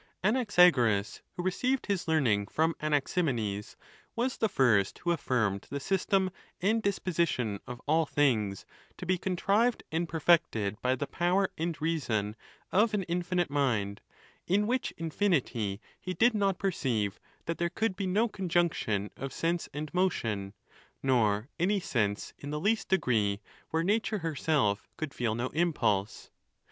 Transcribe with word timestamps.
XI. 0.23 0.29
Anaxagoras, 0.29 1.21
who 1.33 1.43
i 1.45 1.49
eceived 1.51 1.85
his 1.85 2.07
learning 2.07 2.47
from 2.47 2.73
Anax 2.81 3.13
imenes, 3.13 3.75
was 4.15 4.35
the 4.37 4.49
first 4.49 4.97
who 4.97 5.11
affirmed 5.11 5.67
the 5.69 5.79
system 5.79 6.31
and 6.59 6.81
dispo 6.81 7.13
sition 7.13 7.59
of 7.67 7.79
all 7.85 8.07
things 8.07 8.65
to 8.97 9.05
be 9.05 9.19
contrived 9.19 9.83
and 9.91 10.09
perfected 10.09 10.81
by 10.81 10.95
the 10.95 11.05
power 11.05 11.51
and 11.55 11.79
reason 11.79 12.35
of 12.71 12.95
an 12.95 13.03
infinite 13.03 13.51
mind; 13.51 14.01
in 14.47 14.65
which 14.65 14.91
infinity 14.97 15.79
he 15.99 16.15
did 16.15 16.33
not 16.33 16.57
perceive 16.57 17.19
that 17.45 17.59
there 17.59 17.69
could 17.69 17.95
be 17.95 18.07
no 18.07 18.27
conjunction 18.27 19.11
of 19.17 19.31
sense 19.31 19.69
and 19.71 19.93
motion, 19.93 20.55
nor 21.03 21.47
any 21.59 21.79
sense 21.79 22.33
in 22.39 22.49
the 22.49 22.59
least 22.59 22.89
degree, 22.89 23.39
where 23.69 23.83
nature 23.83 24.17
herself 24.17 24.87
could 24.97 25.13
feel 25.13 25.35
no 25.35 25.49
impulse. 25.49 26.31